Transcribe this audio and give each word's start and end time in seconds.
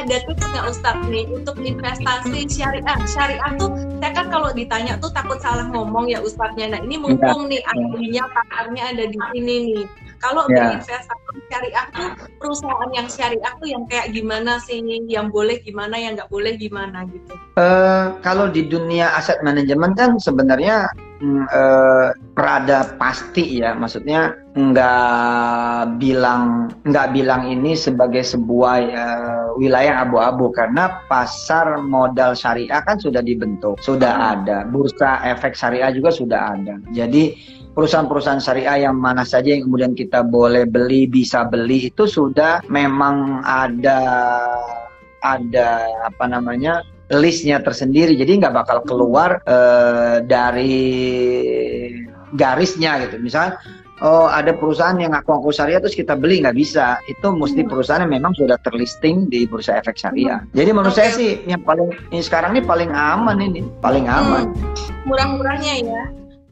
ada 0.00 0.16
tips 0.24 0.44
nggak 0.44 0.66
Ustadz 0.72 1.06
nih 1.12 1.24
untuk 1.28 1.56
investasi 1.60 2.48
syariah? 2.48 2.98
Syariah 3.04 3.50
tuh 3.60 3.70
saya 4.00 4.12
kan 4.16 4.26
kalau 4.32 4.48
ditanya 4.56 4.96
tuh 4.96 5.12
takut 5.12 5.36
salah 5.44 5.68
ngomong 5.68 6.08
ya 6.08 6.24
Ustadznya. 6.24 6.72
Nah 6.72 6.80
ini 6.80 6.96
mumpung 6.96 7.52
nih 7.52 7.60
ahlinya, 7.68 8.24
pakarnya 8.32 8.82
ada 8.96 9.04
di 9.08 9.18
sini 9.32 9.56
nih. 9.72 9.84
Kalau 10.20 10.44
ya. 10.52 10.76
berinvestasi 10.76 11.40
syariah 11.48 11.86
tuh 11.96 12.08
perusahaan 12.36 12.90
yang 12.92 13.08
syariah 13.08 13.52
tuh 13.56 13.68
yang 13.68 13.84
kayak 13.88 14.12
gimana 14.12 14.60
sih? 14.64 14.80
Yang 15.08 15.26
boleh 15.32 15.56
gimana, 15.64 15.96
yang 15.96 16.16
nggak 16.16 16.32
boleh 16.32 16.56
gimana 16.56 17.04
gitu? 17.08 17.32
Uh, 17.56 18.16
kalau 18.24 18.48
di 18.48 18.68
dunia 18.68 19.12
aset 19.16 19.40
manajemen 19.44 19.92
kan 19.96 20.16
sebenarnya 20.20 20.88
uh, 21.22 22.08
rada 22.36 22.96
pasti 22.96 23.60
ya, 23.60 23.76
maksudnya 23.76 24.34
nggak 24.56 26.00
bilang 26.00 26.74
nggak 26.82 27.08
bilang 27.14 27.46
ini 27.46 27.78
sebagai 27.78 28.24
sebuah 28.26 28.76
uh, 28.90 29.48
wilayah 29.60 30.02
abu-abu 30.02 30.50
karena 30.50 31.04
pasar 31.06 31.78
modal 31.80 32.32
syariah 32.32 32.82
kan 32.82 32.98
sudah 32.98 33.20
dibentuk, 33.20 33.78
sudah 33.84 34.10
hmm. 34.10 34.32
ada 34.36 34.58
bursa 34.66 35.22
efek 35.28 35.54
syariah 35.54 35.92
juga 35.92 36.10
sudah 36.10 36.56
ada. 36.56 36.80
Jadi 36.90 37.36
perusahaan-perusahaan 37.76 38.42
syariah 38.42 38.90
yang 38.90 38.98
mana 38.98 39.22
saja 39.22 39.54
yang 39.54 39.70
kemudian 39.70 39.94
kita 39.94 40.26
boleh 40.26 40.66
beli 40.66 41.06
bisa 41.06 41.46
beli 41.46 41.92
itu 41.92 42.04
sudah 42.08 42.64
memang 42.66 43.44
ada 43.46 44.02
ada 45.20 45.84
apa 46.04 46.24
namanya 46.26 46.82
listnya 47.10 47.58
tersendiri. 47.58 48.14
Jadi 48.14 48.38
nggak 48.38 48.54
bakal 48.54 48.78
keluar 48.86 49.42
uh, 49.44 50.22
dari 50.22 50.78
garisnya 52.38 53.02
gitu. 53.06 53.18
Misalnya 53.18 53.58
oh 54.00 54.30
ada 54.30 54.54
perusahaan 54.54 54.96
yang 54.96 55.12
ngaku-ngaku 55.12 55.50
syariah 55.50 55.82
terus 55.82 55.98
kita 55.98 56.14
beli 56.14 56.38
nggak 56.42 56.54
bisa. 56.54 57.02
Itu 57.10 57.34
mesti 57.34 57.66
hmm. 57.66 57.70
perusahaan 57.70 58.02
yang 58.06 58.14
memang 58.14 58.32
sudah 58.38 58.56
terlisting 58.62 59.26
di 59.26 59.44
bursa 59.50 59.82
efek 59.82 59.98
syariah. 59.98 60.38
Hmm. 60.38 60.54
jadi 60.54 60.70
menurut 60.70 60.94
saya 60.94 61.10
sih 61.10 61.42
yang 61.50 61.66
paling 61.66 61.90
ini 62.14 62.22
sekarang 62.22 62.54
ini 62.54 62.62
paling 62.62 62.90
aman 62.94 63.36
ini. 63.42 63.66
Paling 63.82 64.06
aman. 64.06 64.54
Murah-murahnya 65.04 65.74
ya 65.82 66.20